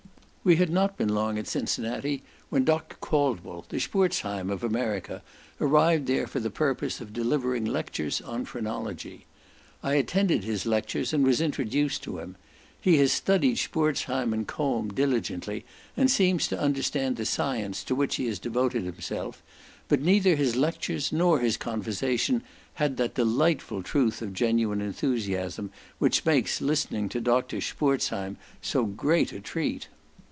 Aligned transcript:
We 0.43 0.55
had 0.55 0.71
not 0.71 0.97
been 0.97 1.09
long 1.13 1.37
at 1.37 1.45
Cincinnati 1.45 2.23
when 2.49 2.65
Dr. 2.65 2.97
Caldwell, 2.99 3.63
the 3.69 3.79
Spurzheim 3.79 4.49
of 4.49 4.63
America, 4.63 5.21
arrived 5.61 6.07
there 6.07 6.25
for 6.25 6.39
the 6.39 6.49
purpose 6.49 6.99
of 6.99 7.13
delivering 7.13 7.63
lectures 7.63 8.21
on 8.21 8.45
phrenology. 8.45 9.27
I 9.83 9.93
attended 9.93 10.43
his 10.43 10.65
lectures, 10.65 11.13
and 11.13 11.23
was 11.23 11.41
introduced 11.41 12.01
to 12.03 12.17
him. 12.17 12.37
He 12.81 12.97
has 12.97 13.11
studied 13.11 13.59
Spurzheim 13.59 14.33
and 14.33 14.47
Combe 14.47 14.89
diligently, 14.91 15.63
and 15.95 16.09
seems 16.09 16.47
to 16.47 16.59
understand 16.59 17.17
the 17.17 17.25
science 17.27 17.83
to 17.83 17.93
which 17.93 18.15
he 18.15 18.25
has 18.25 18.39
devoted 18.39 18.83
himself; 18.83 19.43
but 19.87 20.01
neither 20.01 20.35
his 20.35 20.55
lectures 20.55 21.11
nor 21.11 21.39
his 21.39 21.55
conversation 21.55 22.41
had 22.73 22.97
that 22.97 23.13
delightful 23.13 23.83
truth 23.83 24.23
of 24.23 24.33
genuine 24.33 24.81
enthusiasm, 24.81 25.69
which 25.99 26.25
makes 26.25 26.61
listening 26.61 27.09
to 27.09 27.21
Dr. 27.21 27.61
Spurzheim 27.61 28.37
so 28.59 28.85
great 28.85 29.31
a 29.31 29.39
treat. 29.39 29.87